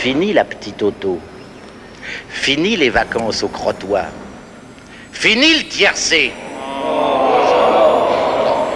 [0.00, 1.18] Fini la petite auto.
[2.28, 4.06] Fini les vacances au crottoir.
[5.10, 6.32] Fini le tiercé.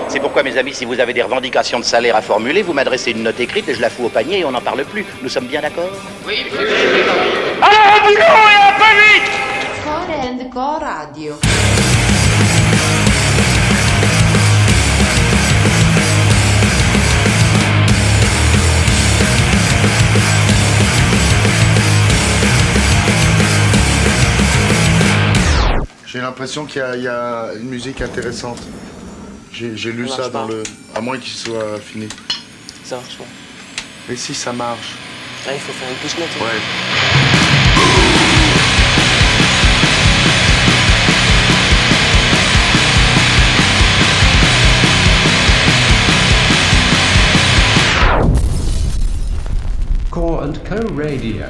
[0.08, 3.12] C'est pourquoi, mes amis, si vous avez des revendications de salaire à formuler, vous m'adressez
[3.12, 5.06] une note écrite et je la fous au panier et on n'en parle plus.
[5.22, 5.90] Nous sommes bien d'accord?
[6.26, 6.44] Oui,
[7.62, 9.30] Alors, au boulot et un peu vite
[9.84, 11.34] Core and Co Radio.
[26.12, 28.58] J'ai l'impression qu'il y, a- il y a une musique intéressante.
[29.50, 30.52] J'ai lu Ça dans pas.
[30.52, 30.62] le.
[30.94, 32.06] À moins qu'il soit fini.
[32.84, 33.24] Ça marche pas.
[34.08, 34.96] Mais si ça marche.
[35.46, 36.28] Ah, il faut faire une push note.
[36.40, 37.62] Ouais.
[50.10, 51.46] Core and Co Radio.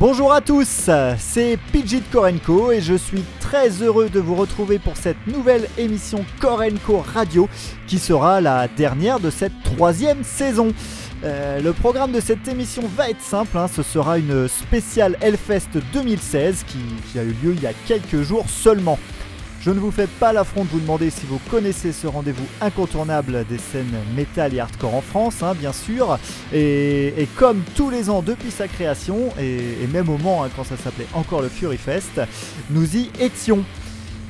[0.00, 4.78] Bonjour à tous, c'est Pidgey de Korenko et je suis très heureux de vous retrouver
[4.78, 7.50] pour cette nouvelle émission Korenko Radio
[7.86, 10.72] qui sera la dernière de cette troisième saison.
[11.22, 15.68] Euh, le programme de cette émission va être simple, hein, ce sera une spéciale Hellfest
[15.92, 16.78] 2016 qui,
[17.12, 18.98] qui a eu lieu il y a quelques jours seulement.
[19.60, 23.44] Je ne vous fais pas l'affront de vous demander si vous connaissez ce rendez-vous incontournable
[23.46, 26.18] des scènes métal et hardcore en France, hein, bien sûr.
[26.50, 30.78] Et, comme tous les ans depuis sa création, et, même au Mans, hein, quand ça
[30.78, 32.22] s'appelait encore le Fury Fest,
[32.70, 33.62] nous y étions.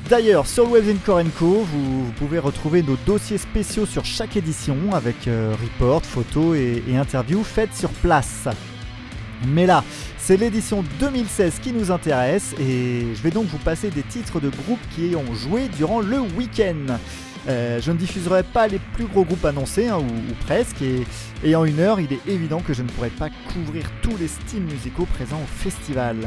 [0.09, 4.75] D'ailleurs, sur le webzine Korenko, vous, vous pouvez retrouver nos dossiers spéciaux sur chaque édition
[4.91, 8.49] avec euh, reports, photos et interviews faites sur place.
[9.47, 9.83] Mais là,
[10.17, 14.49] c'est l'édition 2016 qui nous intéresse et je vais donc vous passer des titres de
[14.49, 16.97] groupes qui ont joué durant le week-end.
[17.47, 20.83] Euh, je ne diffuserai pas les plus gros groupes annoncés, hein, ou, presque,
[21.43, 24.27] et, en une heure, il est évident que je ne pourrai pas couvrir tous les
[24.27, 26.17] styles musicaux présents au festival.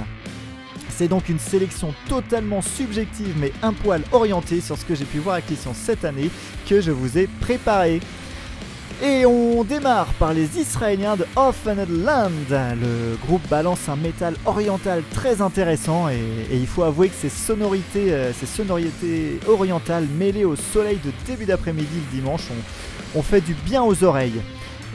[0.89, 5.19] C'est donc une sélection totalement subjective mais un poil orientée sur ce que j'ai pu
[5.19, 6.31] voir avec Christian cette année
[6.69, 8.01] que je vous ai préparé.
[9.07, 12.31] Et on démarre par les Israéliens de Offended Land.
[12.51, 16.17] Le groupe balance un métal oriental très intéressant et,
[16.51, 21.45] il faut avouer que ces sonorités, euh, ces sonorités orientales mêlées au soleil de début
[21.45, 22.48] d'après-midi le dimanche
[23.14, 24.41] ont, fait du bien aux oreilles.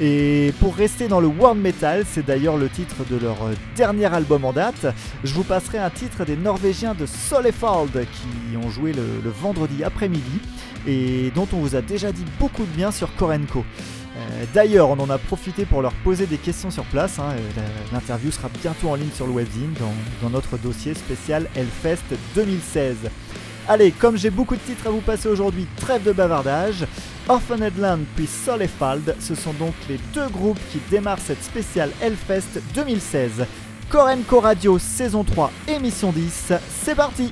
[0.02, 4.12] Et pour rester dans le world metal, c'est d'ailleurs le titre de leur euh, dernier
[4.12, 4.88] album en date,
[5.24, 10.40] je vous passerai un titre des Norvégiens de Solefald qui ont joué le vendredi après-midi
[10.88, 13.64] et dont on vous a déjà dit beaucoup de bien sur Korenko.
[14.19, 17.19] Euh, D'ailleurs, on en a profité pour leur poser des questions sur place.
[17.19, 19.74] hein, euh, L'interview sera bientôt en ligne sur le webzine
[20.22, 22.03] dans, notre dossier spécial Hellfest
[22.35, 22.97] 2016.
[23.68, 26.85] Allez, comme j'ai beaucoup de titres à vous passer aujourd'hui, trêve de bavardage.
[27.28, 32.59] Orphaned Land puis Solefald, ce sont donc les deux groupes qui démarrent cette spéciale Hellfest
[32.74, 33.46] 2016.
[33.90, 36.53] Korenko Radio saison 3 émission 10,
[36.84, 37.31] c'est parti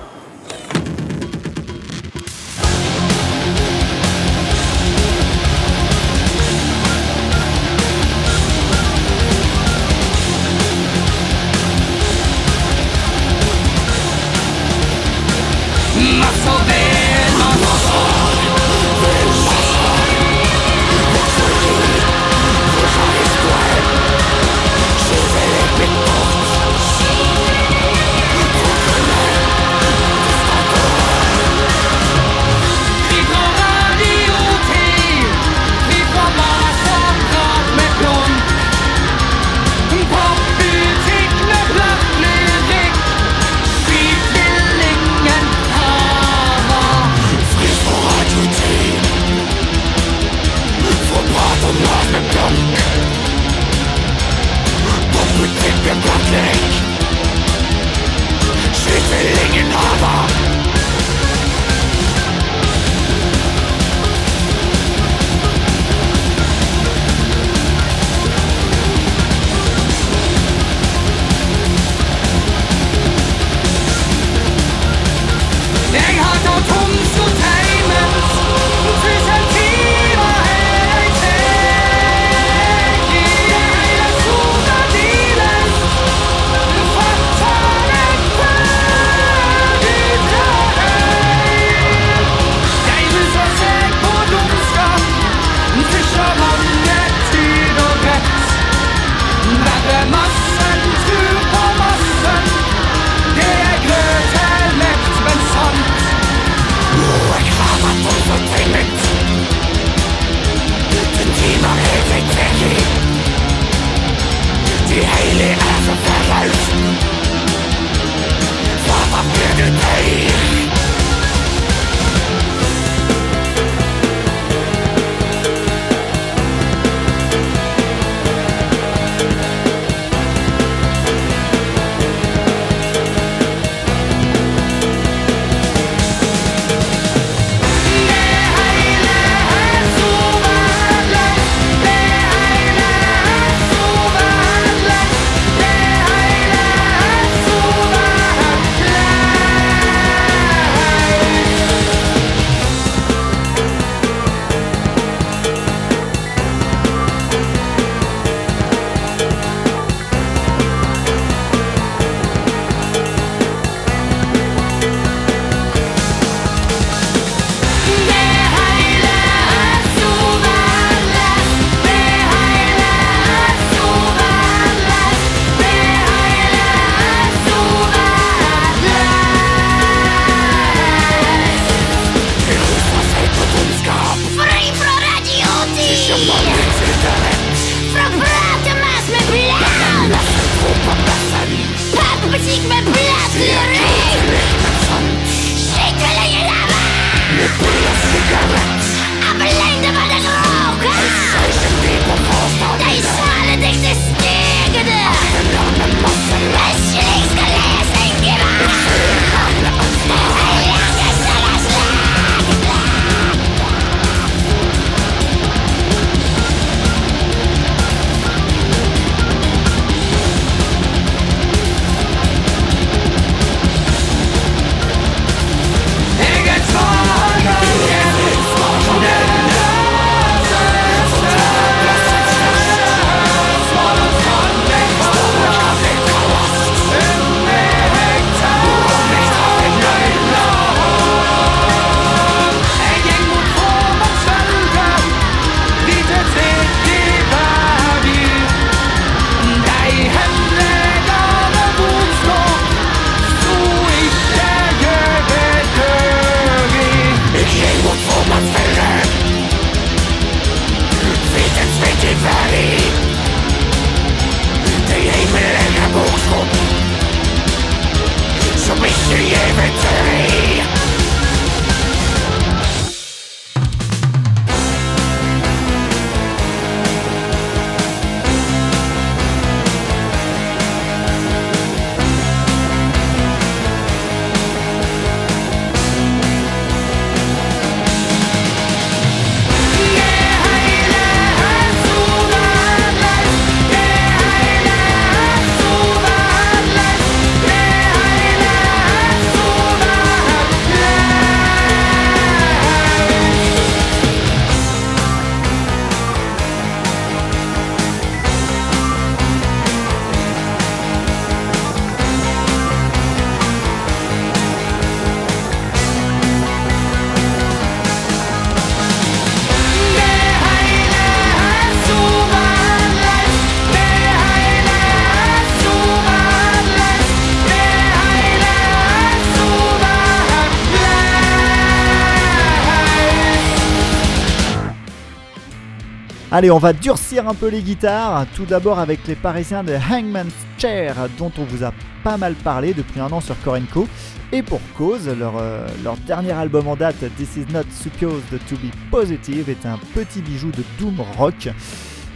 [336.33, 338.25] Allez, on va durcir un peu les guitares.
[338.33, 341.73] Tout d'abord avec les Parisiens de Hangman's Chair, dont on vous a
[342.05, 343.85] pas mal parlé depuis un an sur Korenko.
[344.31, 348.55] Et pour cause, leur, euh, leur dernier album en date, This Is Not Supposed to
[348.55, 351.49] Be Positive, est un petit bijou de doom rock.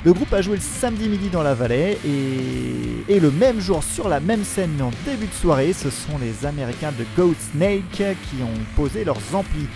[0.06, 3.84] Le groupe a joué le samedi midi dans la vallée et, et le même jour
[3.84, 7.98] sur la même scène en début de soirée, ce sont les Américains de Goat Snake
[7.98, 9.68] qui ont posé leurs amplis.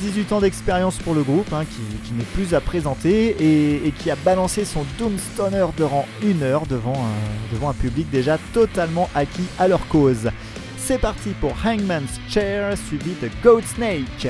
[0.00, 4.10] 18 ans d'expérience pour le groupe, hein, qui, n'est plus à présenter et, et qui
[4.10, 9.46] a balancé son Doomstoner durant une heure devant un, devant un public déjà totalement acquis
[9.58, 10.30] à leur cause.
[10.78, 14.28] C'est parti pour Hangman's Chair suivi de Goat Snake.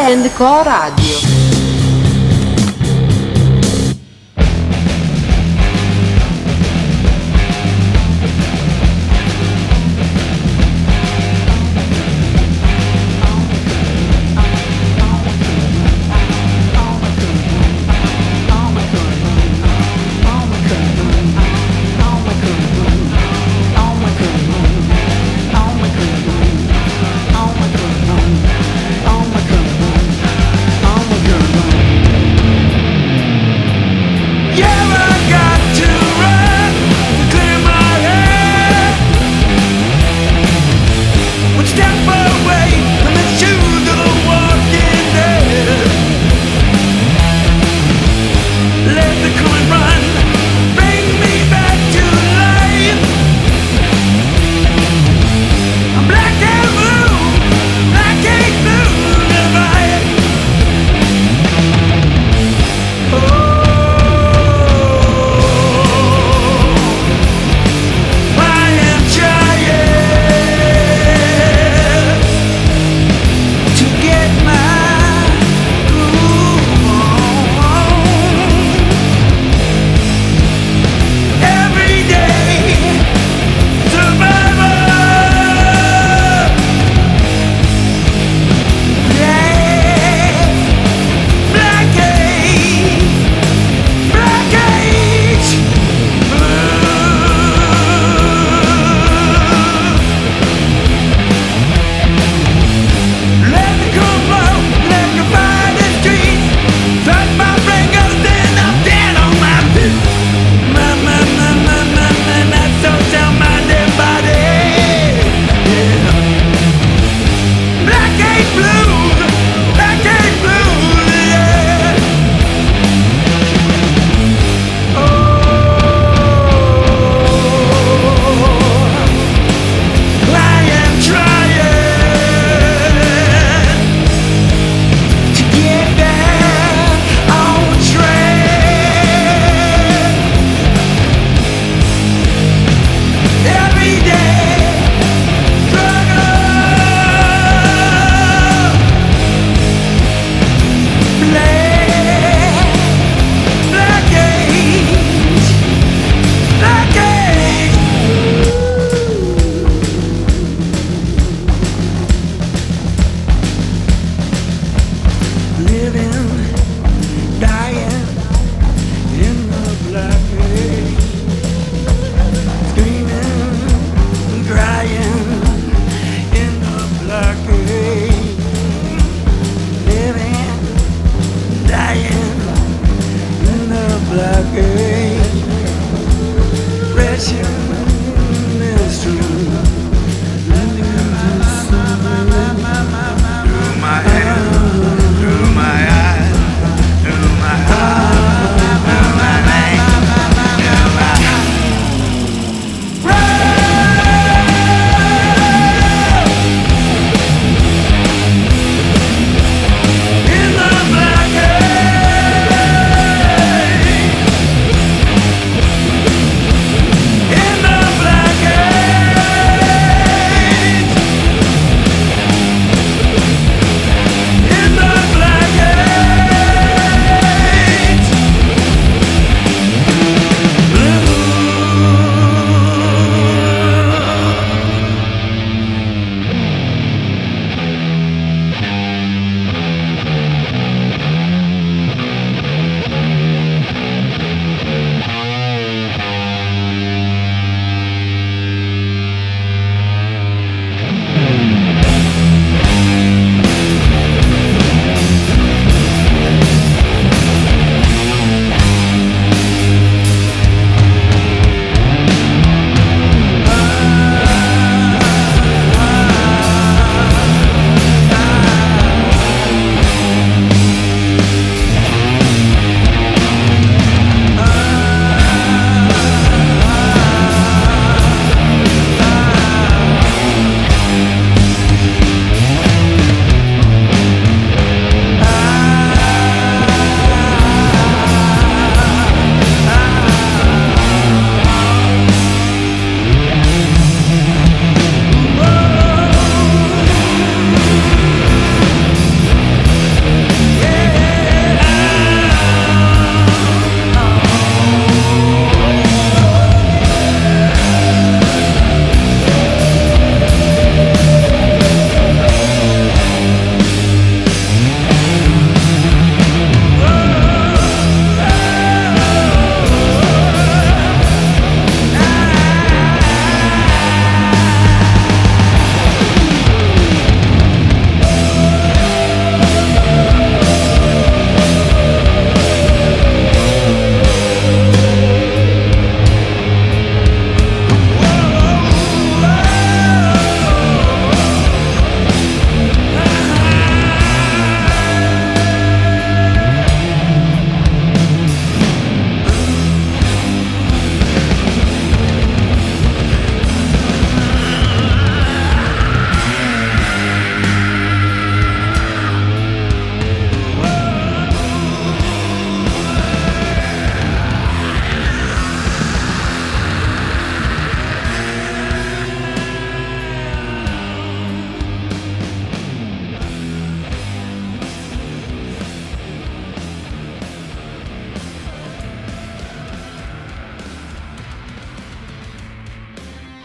[0.00, 0.24] Core and
[0.66, 1.39] Radio.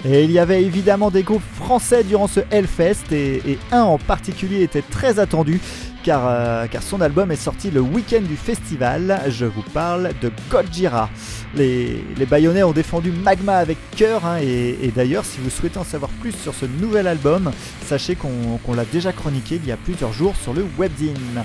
[0.08, 4.62] Et il y avait évidemment des groupes français durant ce Hellfest et, un en particulier
[4.62, 5.60] était très attendu
[6.04, 9.20] car, euh, car son album est sorti le week-end du festival.
[9.30, 11.10] Je vous parle de Gojira.
[11.56, 15.84] Les, les Bayonnais ont défendu Magma avec cœur hein, et, d'ailleurs si vous souhaitez en
[15.84, 17.52] savoir plus sur ce nouvel album,
[17.88, 21.44] sachez qu'on qu'on l'a déjà chroniqué il y a plusieurs jours sur le webzine.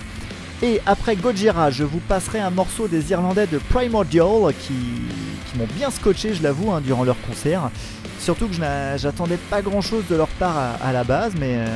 [0.62, 4.75] Et après Gojira, je vous passerai un morceau des Irlandais de Primordial qui,
[5.56, 7.70] m'ont bien scotché, je l'avoue, hein, durant leur concert.
[8.18, 8.60] Surtout que je
[8.96, 11.66] j'attendais pas grand chose de leur part à, la base, mais euh,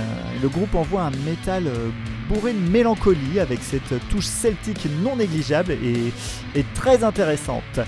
[0.43, 1.89] le groupe envoie un métal euh,
[2.29, 6.13] bourré de mélancolie avec cette touche celtique non négligeable et,
[6.55, 7.81] et très intéressante.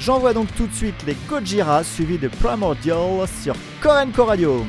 [0.00, 4.64] J'envoie donc tout de suite les Gojira suivis de Primordial sur Korenko Radio.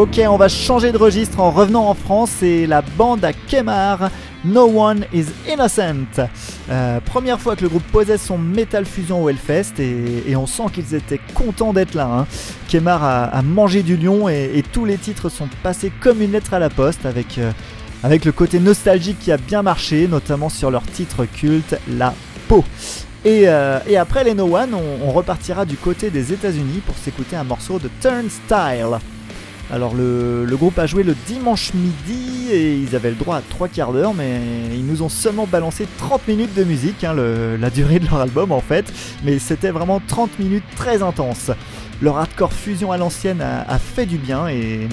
[0.00, 4.10] Ok, on va changer de registre en revenant en France et la bande à Kemar,
[4.46, 6.26] No One is Innocent.
[6.70, 10.62] Euh, première fois que le groupe posait son Metal Fusion au Hellfest et, on sent
[10.72, 12.06] qu'ils étaient contents d'être là.
[12.10, 12.26] Hein.
[12.70, 16.58] Kemar a, mangé du lion et, tous les titres sont passés comme une lettre à
[16.58, 17.52] la poste avec, euh,
[18.02, 22.14] avec le côté nostalgique qui a bien marché, notamment sur leur titre culte, La
[22.48, 22.64] Peau.
[23.26, 26.96] Et, euh, et après les No One, on, on repartira du côté des États-Unis pour
[26.96, 28.98] s'écouter un morceau de Turnstile.
[29.72, 33.68] Alors le, groupe a joué le dimanche midi et ils avaient le droit à 3
[33.68, 34.40] quarts d'heure mais
[34.72, 38.50] ils nous ont seulement balancé 30 minutes de musique, hein, la durée de leur album
[38.50, 38.92] en fait,
[39.22, 41.52] mais c'était vraiment 30 minutes très intenses.
[42.02, 44.88] Leur hardcore fusion à l'ancienne a, fait du bien et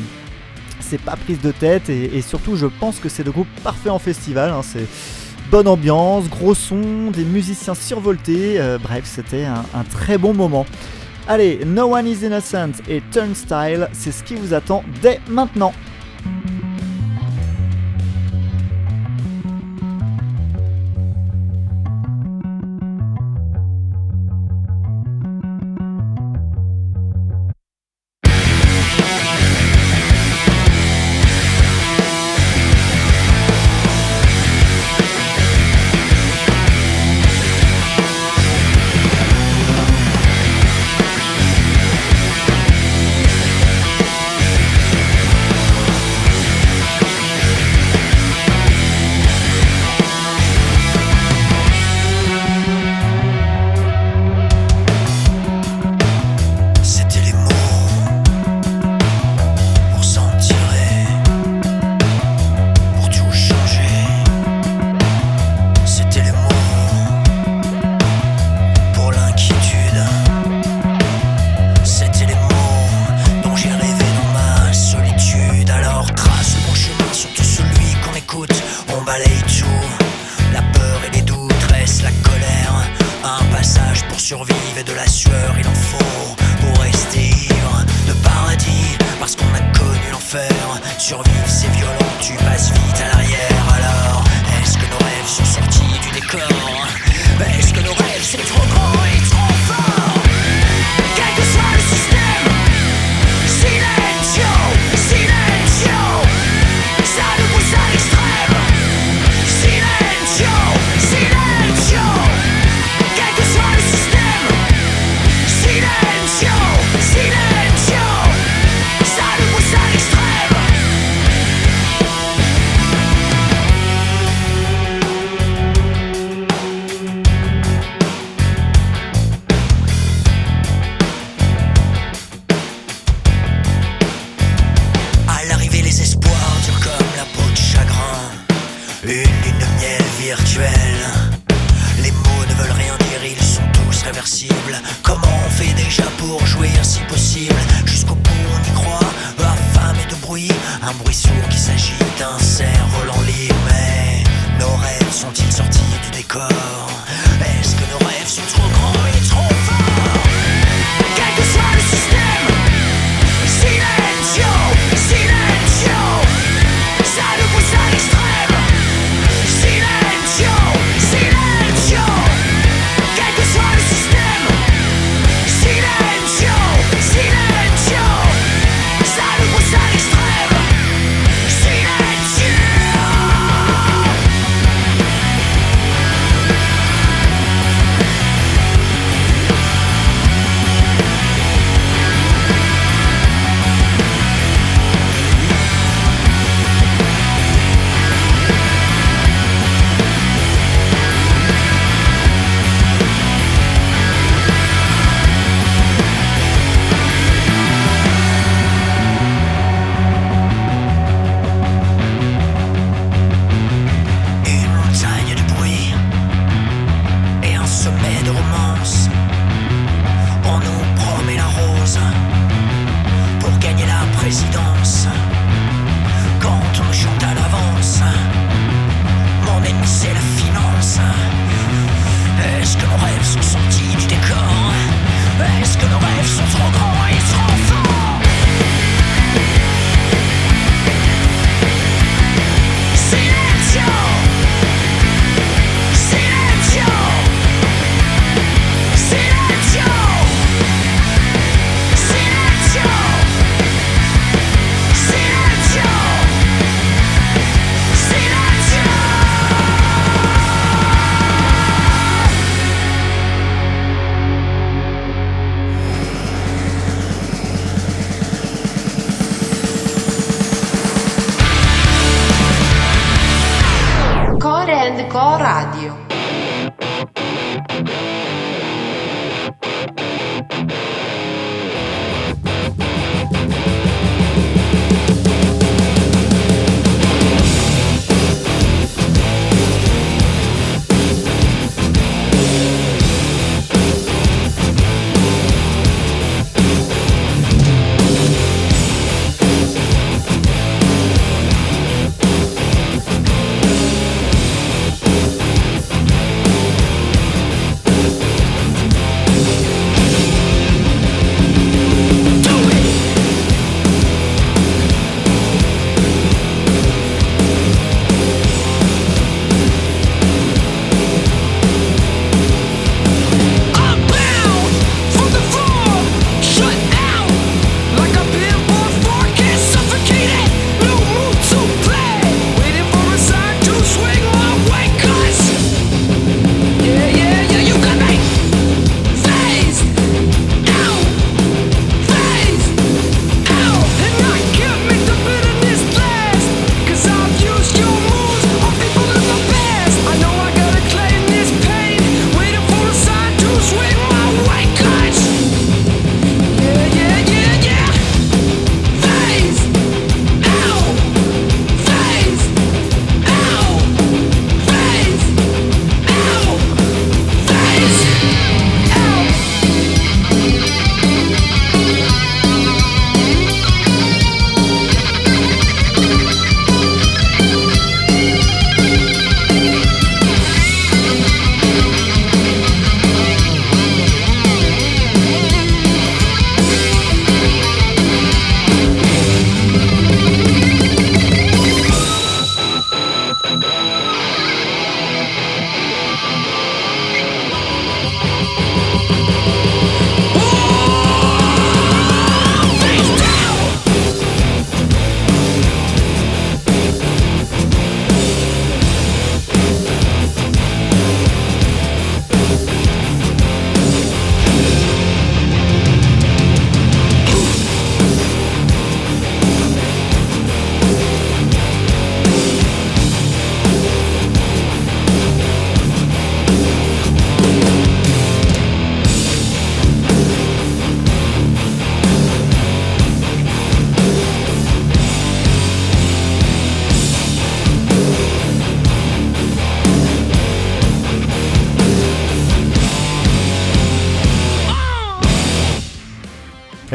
[0.79, 3.99] c'est pas prise de tête et, surtout je pense que c'est le groupe parfait en
[3.99, 4.87] festival, hein, c'est
[5.49, 10.67] bonne ambiance, gros son, des musiciens survoltés, euh, bref c'était un très bon moment.
[11.29, 15.73] Allez, No One is Innocent et Turnstile, c'est ce qui vous attend dès maintenant.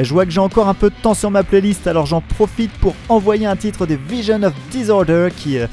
[0.05, 2.73] Je vois que j'ai encore un peu de temps sur ma playlist, alors j'en profite
[2.73, 5.67] pour envoyer un titre des Vision of Disorder qui, euh,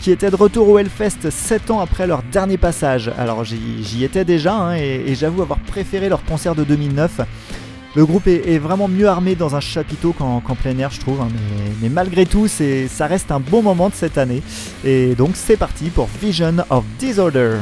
[0.00, 3.10] qui était de retour au Hellfest 7 ans après leur dernier passage.
[3.18, 7.20] Alors j'y étais déjà hein, et, j'avoue avoir préféré leur concert de 2009.
[7.94, 11.20] Le groupe est, vraiment mieux armé dans un chapiteau qu'en plein air, je trouve.
[11.20, 11.28] hein,
[11.80, 14.42] mais, malgré tout, ça reste un bon moment de cette année.
[14.84, 17.56] Et donc c'est parti pour Vision of Disorder.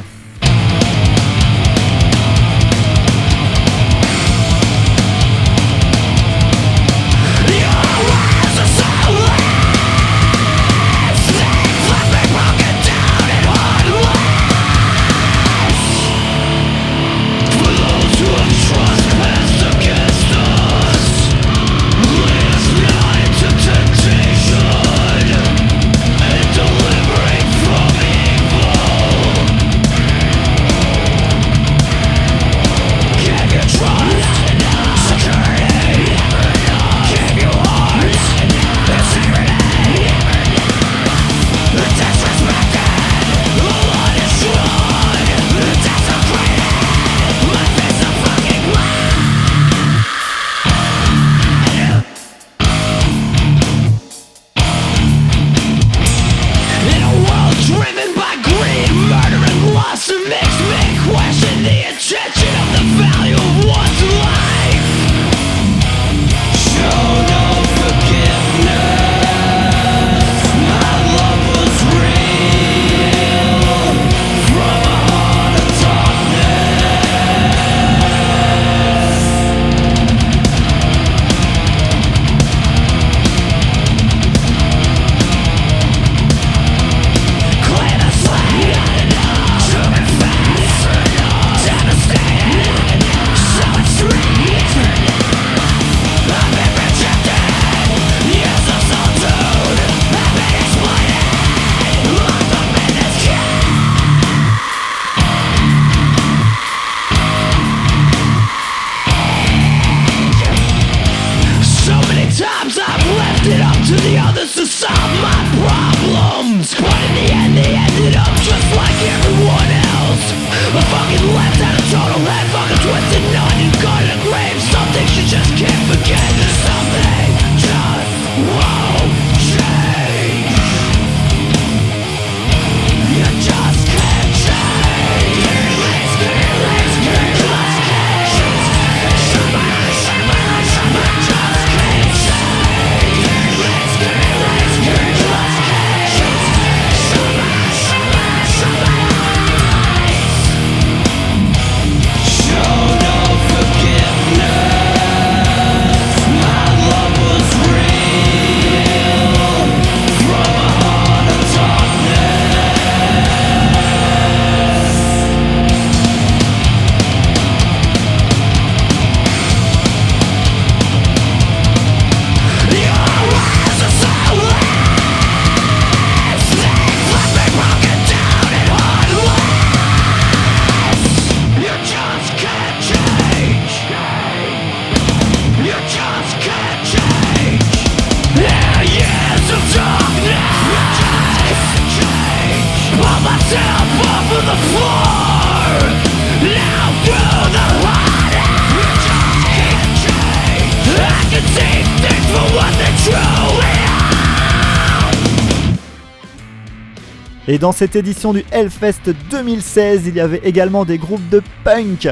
[207.56, 212.06] Et dans cette édition du Hellfest 2016, il y avait également des groupes de punk.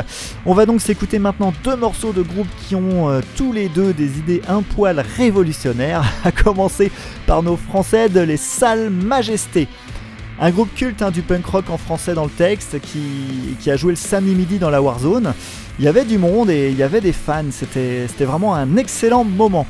[0.46, 3.92] On va donc s'écouter maintenant deux morceaux de groupes qui ont euh, tous les deux
[3.92, 6.90] des idées un poil révolutionnaires, à commencer
[7.26, 9.68] par nos français de Les Salles Majestés.
[10.40, 13.92] Un groupe culte hein, du punk rock en français dans le texte qui, a joué
[13.92, 15.34] le samedi midi dans la Warzone.
[15.78, 19.24] Il y avait du monde et il y avait des fans, c'était vraiment un excellent
[19.24, 19.66] moment.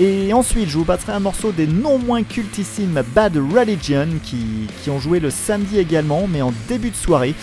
[0.00, 5.00] Et ensuite, je vous passerai un morceau des non moins cultissimes Bad Religion qui, ont
[5.00, 7.34] joué le samedi également, mais en début de soirée,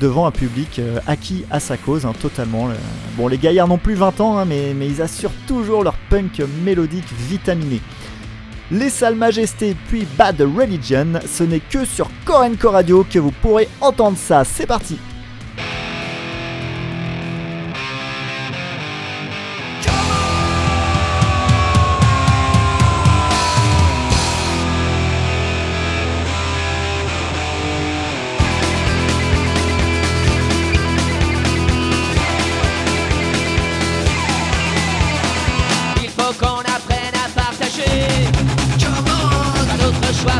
[0.00, 2.70] devant un public euh, acquis à sa cause, hein, totalement.
[3.16, 7.12] Bon, les gaillards n'ont plus 20 ans, hein, mais, ils assurent toujours leur punk mélodique
[7.28, 7.82] vitaminé.
[8.70, 13.68] Les Salles Majestés puis Bad Religion, ce n'est que sur Korenko Radio que vous pourrez
[13.80, 14.44] entendre ça.
[14.44, 14.98] C'est parti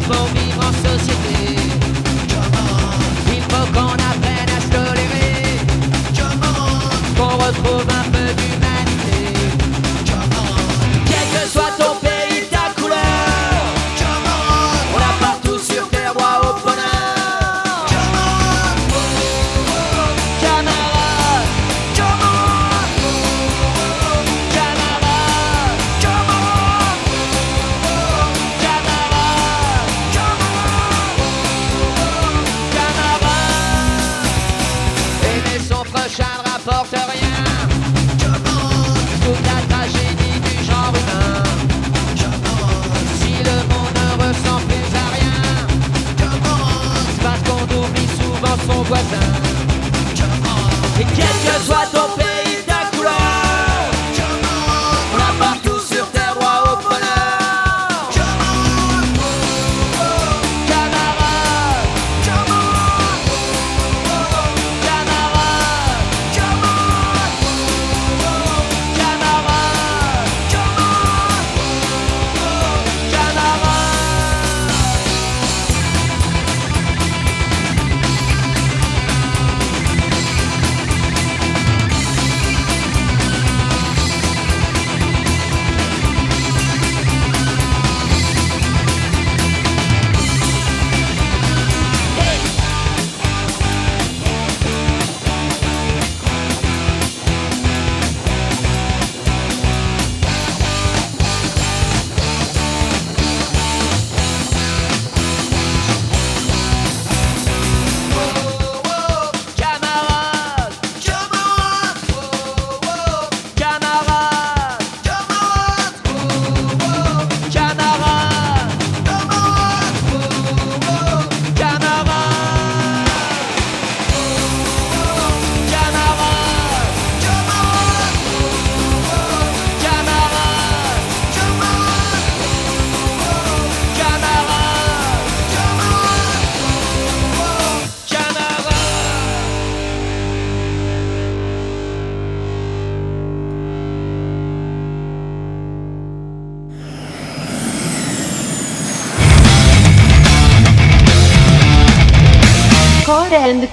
[0.09, 0.48] follow me.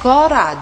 [0.05, 0.61] Core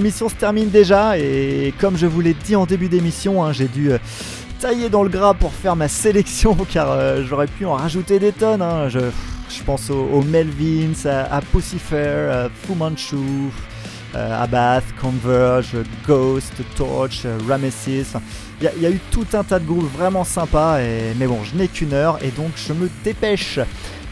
[0.00, 3.68] l'émission se termine déjà et comme je vous l'ai dit en début d'émission, hein, j'ai
[3.68, 3.98] dû euh,
[4.58, 8.32] tailler dans le gras pour faire ma sélection car euh, j'aurais pu en rajouter des
[8.32, 8.62] tonnes.
[8.62, 8.88] hein.
[8.88, 9.00] Je,
[9.66, 13.16] pense aux, Melvins, à, à à Fu Manchu,
[14.14, 15.76] euh, Abath, Converge,
[16.06, 18.14] Ghost, Torch, Ramesis.
[18.62, 20.78] Il y, a- eu tout un tas de groupes vraiment sympas,
[21.18, 23.58] mais bon, je n'ai qu'une heure et donc je me dépêche.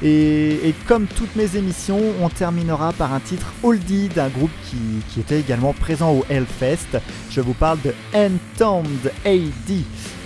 [0.03, 4.77] Et, et comme toutes mes émissions, on terminera par un titre oldie d'un groupe qui,
[5.09, 7.01] qui était également présent au Hellfest.
[7.31, 9.77] Je vous parle de Entombed AD.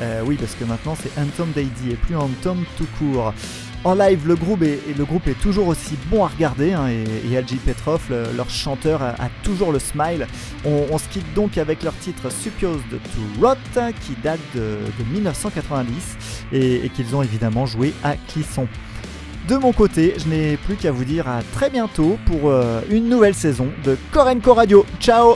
[0.00, 3.32] Euh, oui, parce que maintenant c'est Entombed AD et plus Entombed tout court.
[3.84, 7.32] En live, le groupe est, le groupe est toujours aussi bon à regarder hein, et,
[7.32, 10.28] et LG Petrov, le- leur chanteur, a, toujours le smile.
[10.64, 13.56] On, on se quitte donc avec leur titre Supposed to Rot
[14.06, 14.60] qui date de,
[15.00, 16.16] de 1990
[16.52, 18.68] et, et qu'ils ont évidemment joué à Clisson.
[19.48, 23.08] De mon côté, je n'ai plus qu'à vous dire à très bientôt pour euh, une
[23.08, 24.86] nouvelle saison de Korenko Radio.
[25.00, 25.34] Ciao